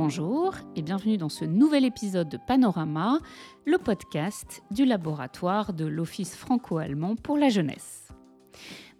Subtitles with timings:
[0.00, 3.18] Bonjour et bienvenue dans ce nouvel épisode de Panorama,
[3.66, 8.06] le podcast du laboratoire de l'Office franco-allemand pour la jeunesse.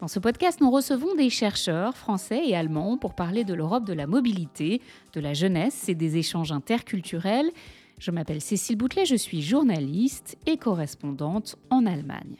[0.00, 3.92] Dans ce podcast, nous recevons des chercheurs français et allemands pour parler de l'Europe de
[3.92, 4.82] la mobilité,
[5.12, 7.53] de la jeunesse et des échanges interculturels.
[8.01, 12.38] Je m'appelle Cécile Boutelet, je suis journaliste et correspondante en Allemagne.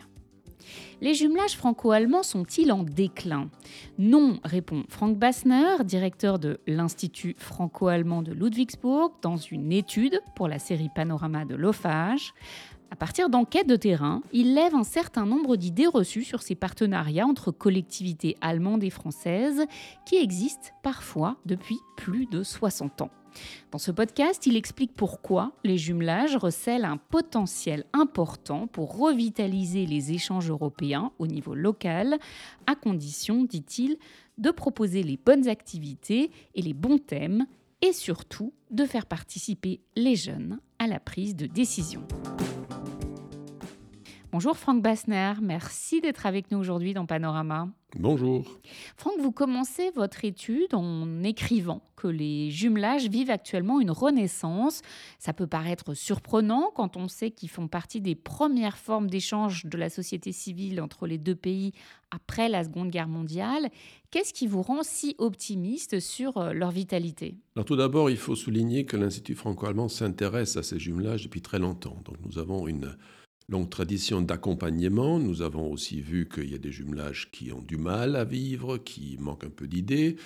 [1.01, 3.49] Les jumelages franco-allemands sont-ils en déclin
[3.99, 10.59] Non, répond Frank Bassner, directeur de l'Institut franco-allemand de Ludwigsburg, dans une étude pour la
[10.59, 12.35] série Panorama de l'OFAGE.
[12.91, 17.27] À partir d'enquêtes de terrain, il lève un certain nombre d'idées reçues sur ces partenariats
[17.27, 19.65] entre collectivités allemandes et françaises
[20.07, 23.11] qui existent parfois depuis plus de 60 ans.
[23.71, 30.13] Dans ce podcast, il explique pourquoi les jumelages recèlent un potentiel important pour revitaliser les
[30.13, 32.19] échanges européens au niveau local,
[32.67, 33.99] à condition, dit-il,
[34.39, 37.47] de proposer les bonnes activités et les bons thèmes,
[37.83, 42.07] et surtout de faire participer les jeunes à la prise de décision.
[44.31, 47.71] Bonjour Franck Bassner, merci d'être avec nous aujourd'hui dans Panorama.
[47.99, 48.61] Bonjour.
[48.99, 54.83] Franck, vous commencez votre étude en écrivant que les jumelages vivent actuellement une renaissance.
[55.19, 59.79] Ça peut paraître surprenant quand on sait qu'ils font partie des premières formes d'échange de
[59.79, 61.73] la société civile entre les deux pays
[62.11, 63.71] après la Seconde Guerre mondiale.
[64.11, 67.39] Qu'est-ce qui vous rend si optimiste sur euh, leur vitalité?
[67.57, 71.59] Alors tout d'abord, il faut souligner que l'Institut franco-allemand s'intéresse à ces jumelages depuis très
[71.59, 71.97] longtemps.
[72.05, 72.95] Donc nous avons une
[73.49, 75.19] longue tradition d'accompagnement.
[75.19, 78.79] Nous avons aussi vu qu'il y a des jumelages qui ont du mal à vivre,
[78.79, 80.17] qui manquent un peu d'idées.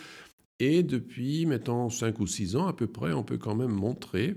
[0.58, 4.36] Et depuis maintenant 5 ou 6 ans à peu près, on peut quand même montrer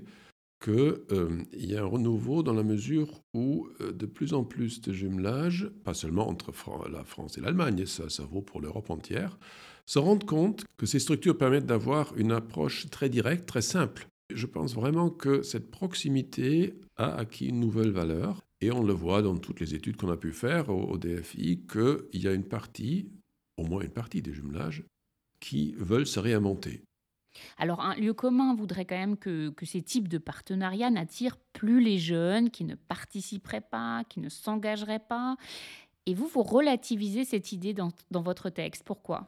[0.64, 4.82] qu'il euh, y a un renouveau dans la mesure où euh, de plus en plus
[4.82, 6.52] de jumelages, pas seulement entre
[6.90, 9.38] la France et l'Allemagne, ça, ça vaut pour l'Europe entière,
[9.86, 14.08] se rendent compte que ces structures permettent d'avoir une approche très directe, très simple.
[14.34, 19.22] Je pense vraiment que cette proximité a acquis une nouvelle valeur et on le voit
[19.22, 23.12] dans toutes les études qu'on a pu faire au, DFI qu'il y a une partie,
[23.58, 24.84] au moins une partie des jumelages,
[25.40, 26.84] qui veulent se réinventer.
[27.58, 31.98] Alors, un lieu commun voudrait quand même que, ces types de partenariats n'attirent plus les
[31.98, 35.36] jeunes, qui ne participeraient pas, qui ne s'engageraient pas.
[36.06, 38.84] Et vous, vous relativisez cette idée dans, dans votre texte.
[38.86, 39.28] Pourquoi?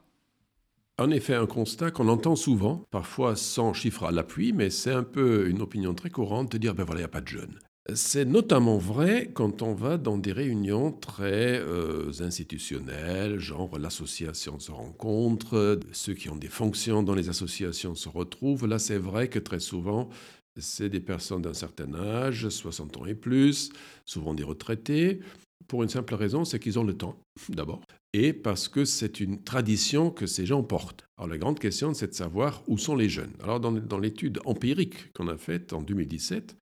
[0.99, 5.03] En effet, un constat qu'on entend souvent, parfois sans chiffre à l'appui, mais c'est un
[5.03, 7.59] peu une opinion très courante de dire ben voilà, il n'y a pas de jeunes.
[7.95, 14.71] C'est notamment vrai quand on va dans des réunions très euh, institutionnelles, genre l'association se
[14.71, 18.67] rencontre, ceux qui ont des fonctions dans les associations se retrouvent.
[18.67, 20.09] Là, c'est vrai que très souvent,
[20.57, 23.69] c'est des personnes d'un certain âge, 60 ans et plus,
[24.05, 25.21] souvent des retraités,
[25.69, 27.17] pour une simple raison, c'est qu'ils ont le temps,
[27.49, 27.81] d'abord,
[28.11, 31.05] et parce que c'est une tradition que ces gens portent.
[31.17, 33.33] Alors la grande question, c'est de savoir où sont les jeunes.
[33.41, 36.57] Alors dans, dans l'étude empirique qu'on a faite en 2017,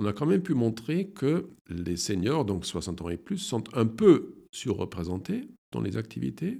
[0.00, 3.64] on a quand même pu montrer que les seniors, donc 60 ans et plus, sont
[3.76, 6.56] un peu surreprésentés dans les activités,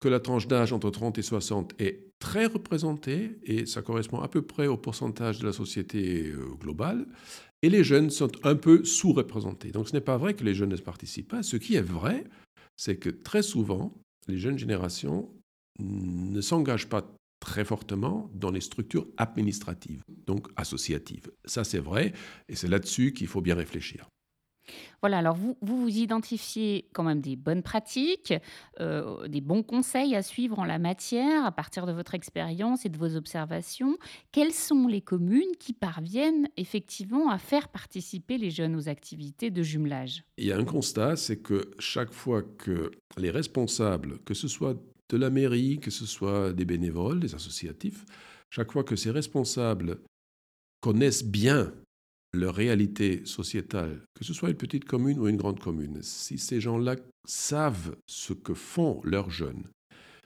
[0.00, 4.28] que la tranche d'âge entre 30 et 60 est très représentée, et ça correspond à
[4.28, 7.06] peu près au pourcentage de la société euh, globale,
[7.62, 9.70] et les jeunes sont un peu sous-représentés.
[9.70, 11.42] Donc ce n'est pas vrai que les jeunes ne participent pas.
[11.42, 12.24] Ce qui est vrai,
[12.76, 13.94] c'est que très souvent,
[14.28, 15.30] les jeunes générations
[15.80, 21.32] ne s'engagent pas très fortement dans les structures administratives, donc associatives.
[21.44, 22.12] Ça, c'est vrai,
[22.48, 24.08] et c'est là-dessus qu'il faut bien réfléchir.
[25.00, 28.34] Voilà, alors vous, vous, identifiez quand même des bonnes pratiques,
[28.80, 32.90] euh, des bons conseils à suivre en la matière à partir de votre expérience et
[32.90, 33.96] de vos observations.
[34.30, 39.62] Quelles sont les communes qui parviennent effectivement à faire participer les jeunes aux activités de
[39.62, 40.24] jumelage?
[40.36, 44.76] Il y a un constat, c'est que chaque fois que les responsables, que ce soit
[45.08, 48.04] de la mairie, que ce soit des bénévoles, des associatifs,
[48.50, 50.00] chaque fois que ces responsables
[50.80, 51.72] connaissent bien
[52.34, 56.60] leur réalité sociétale, que ce soit une petite commune ou une grande commune, si ces
[56.60, 56.96] gens-là
[57.26, 59.64] savent ce que font leurs jeunes,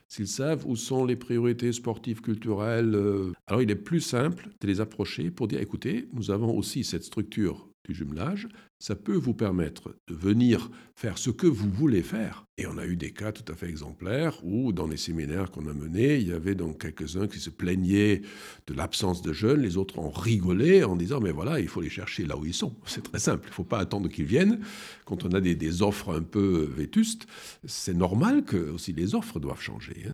[0.09, 4.67] s'ils savent où sont les priorités sportives, culturelles, euh, alors il est plus simple de
[4.67, 8.47] les approcher pour dire, écoutez, nous avons aussi cette structure du jumelage,
[8.79, 12.45] ça peut vous permettre de venir faire ce que vous voulez faire.
[12.57, 15.67] Et on a eu des cas tout à fait exemplaires où, dans les séminaires qu'on
[15.67, 18.21] a menés, il y avait donc quelques-uns qui se plaignaient
[18.67, 21.89] de l'absence de jeunes, les autres ont rigolé en disant, mais voilà, il faut les
[21.89, 22.75] chercher là où ils sont.
[22.85, 24.59] C'est très simple, il ne faut pas attendre qu'ils viennent.
[25.05, 27.25] Quand on a des, offres un peu vétustes,
[27.65, 30.12] c'est normal que aussi les offres doivent changer.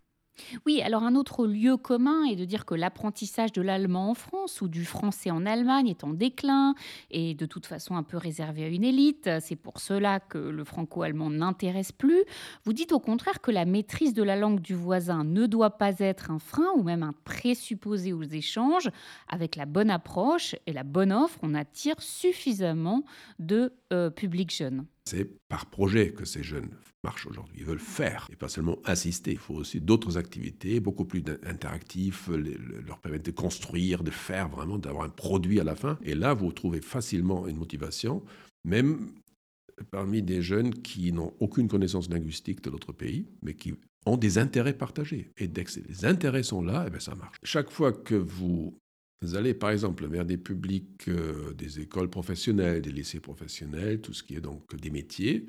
[0.66, 4.60] Oui, alors un autre lieu commun est de dire que l'apprentissage de l'allemand en France
[4.60, 6.74] ou du français en Allemagne est en déclin
[7.10, 9.28] et de toute façon un peu réservé à une élite.
[9.40, 12.24] C'est pour cela que le franco-allemand n'intéresse plus.
[12.64, 15.98] Vous dites au contraire que la maîtrise de la langue du voisin ne doit pas
[15.98, 18.90] être un frein ou même un présupposé aux échanges.
[19.28, 23.04] Avec la bonne approche et la bonne offre, on attire suffisamment
[23.38, 24.86] de euh, publics jeunes.
[25.04, 26.70] C'est par projet que ces jeunes
[27.02, 27.56] marchent aujourd'hui.
[27.58, 29.32] Ils veulent faire et pas seulement assister.
[29.32, 34.78] Il faut aussi d'autres activités, beaucoup plus interactifs, leur permettre de construire, de faire vraiment,
[34.78, 35.98] d'avoir un produit à la fin.
[36.02, 38.22] Et là, vous trouvez facilement une motivation,
[38.64, 39.12] même
[39.90, 43.74] parmi des jeunes qui n'ont aucune connaissance linguistique de l'autre pays, mais qui
[44.06, 45.30] ont des intérêts partagés.
[45.38, 47.36] Et dès que les intérêts sont là, eh bien ça marche.
[47.42, 48.78] Chaque fois que vous
[49.22, 54.14] vous allez par exemple vers des publics, euh, des écoles professionnelles, des lycées professionnels, tout
[54.14, 55.46] ce qui est donc des métiers.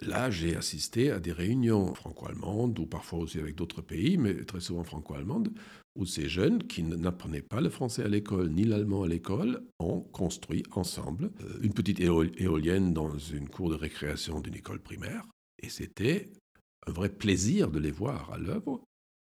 [0.00, 4.60] Là, j'ai assisté à des réunions franco-allemandes, ou parfois aussi avec d'autres pays, mais très
[4.60, 5.52] souvent franco-allemandes,
[5.96, 10.00] où ces jeunes qui n'apprenaient pas le français à l'école ni l'allemand à l'école ont
[10.00, 15.24] construit ensemble euh, une petite éolienne dans une cour de récréation d'une école primaire.
[15.62, 16.30] Et c'était
[16.86, 18.82] un vrai plaisir de les voir à l'œuvre.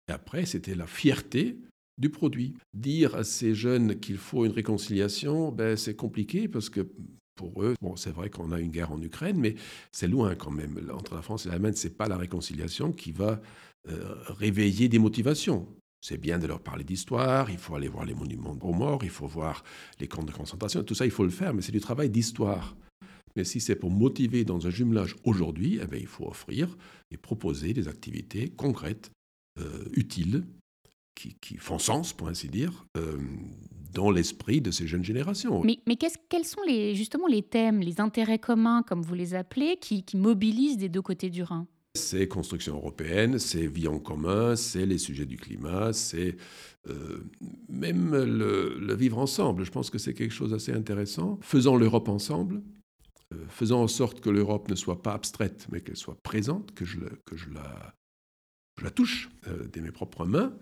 [0.07, 1.57] Et après, c'était la fierté
[1.97, 2.55] du produit.
[2.73, 6.87] Dire à ces jeunes qu'il faut une réconciliation, ben, c'est compliqué parce que
[7.35, 9.55] pour eux, bon, c'est vrai qu'on a une guerre en Ukraine, mais
[9.91, 10.79] c'est loin quand même.
[10.93, 13.41] Entre la France et l'Allemagne, ce n'est pas la réconciliation qui va
[13.89, 15.67] euh, réveiller des motivations.
[16.01, 19.09] C'est bien de leur parler d'histoire, il faut aller voir les monuments aux morts, il
[19.09, 19.63] faut voir
[19.99, 22.75] les camps de concentration, tout ça, il faut le faire, mais c'est du travail d'histoire.
[23.35, 26.75] Mais si c'est pour motiver dans un jumelage aujourd'hui, eh bien, il faut offrir
[27.11, 29.11] et proposer des activités concrètes,
[29.59, 30.43] euh, utiles,
[31.15, 33.17] qui, font sens, pour ainsi dire, euh,
[33.93, 35.61] dans l'esprit de ces jeunes générations.
[35.63, 39.77] Mais, mais quels sont les, justement les thèmes, les intérêts communs, comme vous les appelez,
[39.77, 41.67] qui, mobilisent des deux côtés du Rhin?
[41.93, 46.37] C'est construction européenne, c'est vie en commun, c'est les sujets du climat, c'est
[46.87, 47.29] euh,
[47.67, 49.65] même le, vivre ensemble.
[49.65, 51.37] Je pense que c'est quelque chose d'assez intéressant.
[51.41, 52.61] Faisons l'Europe ensemble,
[53.33, 56.85] euh, faisons en sorte que l'Europe ne soit pas abstraite, mais qu'elle soit présente, que
[56.85, 57.93] je, que je, la,
[58.79, 60.53] je la touche de mes propres mains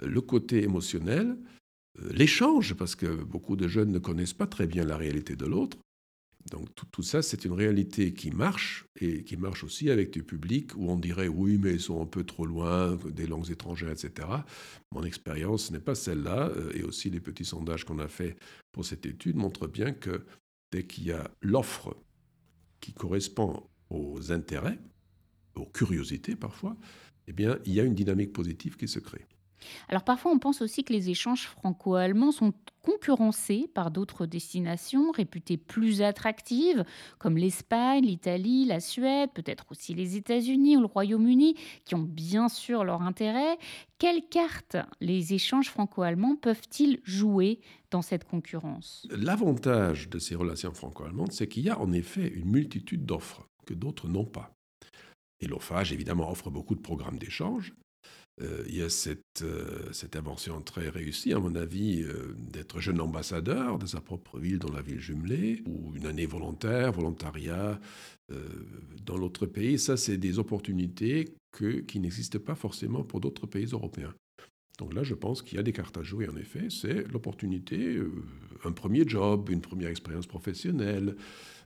[0.00, 1.36] le côté émotionnel,
[2.00, 5.46] euh, l'échange, parce que beaucoup de jeunes ne connaissent pas très bien la réalité de
[5.46, 5.78] l'autre.
[6.50, 10.74] Donc tout, ça, c'est une réalité qui marche et qui marche aussi avec du public
[10.76, 14.28] où on dirait oui, mais ils sont un peu trop loin des langues étrangères, etc.
[14.92, 18.36] Mon expérience n'est pas celle-là euh, et aussi les petits sondages qu'on a fait
[18.72, 20.24] pour cette étude montrent bien que
[20.72, 21.96] dès qu'il y a l'offre
[22.80, 24.78] qui correspond aux intérêts,
[25.54, 26.76] aux curiosités parfois,
[27.26, 29.26] eh bien, il y a une dynamique positive qui se crée.
[29.88, 32.52] Alors parfois on pense aussi que les échanges franco-allemands sont
[32.82, 36.84] concurrencés par d'autres destinations réputées plus attractives,
[37.18, 42.48] comme l'Espagne, l'Italie, la Suède, peut-être aussi les États-Unis ou le Royaume-Uni, qui ont bien
[42.48, 43.58] sûr leur intérêt.
[43.98, 47.60] Quelles cartes les échanges franco-allemands peuvent-ils jouer
[47.90, 49.06] dans cette concurrence?
[49.10, 53.74] L'avantage de ces relations franco-allemandes, c'est qu'il y a en effet une multitude d'offres que
[53.74, 54.54] d'autres n'ont pas.
[55.40, 57.74] Et l'OFAGE, évidemment, offre beaucoup de programmes d'échange,
[58.40, 62.80] euh, il y a cette, euh, cette, invention très réussie, à mon avis, euh, d'être
[62.80, 67.80] jeune ambassadeur de sa propre ville dans la ville jumelée, ou une année volontaire, volontariat
[69.06, 69.78] dans l'autre pays.
[69.78, 71.34] Ça, c'est des opportunités
[71.86, 74.12] qui n'existent pas forcément pour d'autres pays européens.
[74.78, 76.68] Donc là, je pense qu'il y a des cartes à jouer, en effet.
[76.68, 77.98] C'est l'opportunité,
[78.64, 81.16] un premier job, une première expérience professionnelle,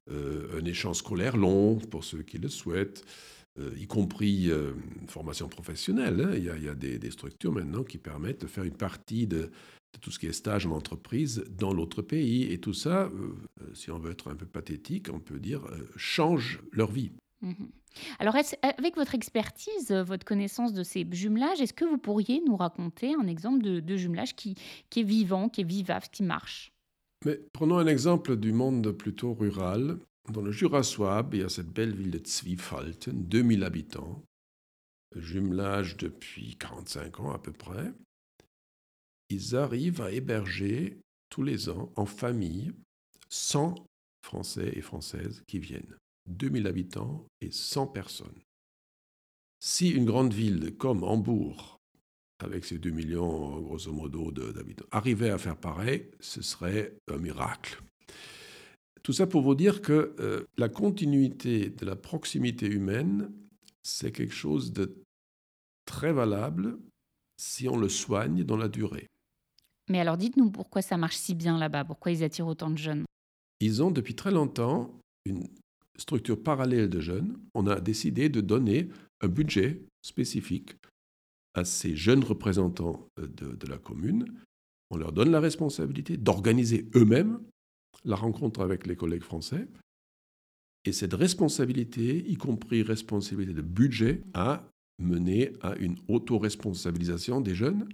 [0.09, 3.05] un échange scolaire long pour ceux qui le souhaitent.
[3.59, 4.73] Euh, y compris euh,
[5.09, 6.23] formation professionnelle.
[6.23, 6.35] Hein.
[6.37, 9.51] Il y a, des, structures maintenant qui permettent de faire une partie de,
[10.01, 12.51] tout ce qui est stage en entreprise dans l'autre pays.
[12.51, 13.35] Et tout ça, euh,
[13.75, 15.67] si on veut être un peu pathétique, on peut dire,
[15.97, 17.13] change leur vie.
[17.43, 17.69] Mhm.
[18.19, 23.15] Alors, avec votre expertise, votre connaissance de ces jumelages, est-ce que vous pourriez nous raconter
[23.15, 24.55] un exemple de, jumelage qui,
[24.89, 26.73] qui, est vivant, qui est vivable, qui marche?
[27.27, 29.99] Mais prenons un exemple du monde plutôt rural.
[30.31, 34.23] Dans le Jura Souabe, il y a cette belle ville de Zwiefalten, 2000 habitants,
[35.17, 37.93] jumelage depuis 45 ans à peu près.
[39.31, 42.73] Ils arrivent à héberger tous les ans en famille
[43.31, 43.75] 100
[44.25, 45.97] Français et Françaises qui viennent.
[46.27, 48.41] 2000 habitants et 100 personnes.
[49.59, 51.81] Si une grande ville comme Hambourg,
[52.39, 57.81] avec ses 2 millions grosso modo d'habitants, arrivait à faire pareil, ce serait un miracle.
[59.03, 63.33] Tout ça pour vous dire que euh, la continuité de la proximité humaine,
[63.83, 65.03] c'est quelque chose de
[65.87, 66.79] très valable
[67.37, 69.09] si on le soigne dans la durée.
[69.91, 73.05] Mais alors dites-nous pourquoi ça marche si bien là-bas, pourquoi ils attirent autant de jeunes?
[73.61, 74.95] Ils ont depuis très longtemps
[75.25, 75.49] une
[75.99, 77.39] structure parallèle de jeunes.
[77.55, 78.89] On a décidé de donner
[79.21, 80.77] un budget spécifique
[81.55, 84.27] à ces jeunes représentants de, la commune,
[84.91, 87.41] on leur donne la responsabilité d'organiser eux-mêmes
[88.05, 89.67] la rencontre avec les collègues français.
[90.85, 94.69] Et cette responsabilité, y compris responsabilité de budget, a
[94.99, 97.89] mené à une auto-responsabilisation des jeunes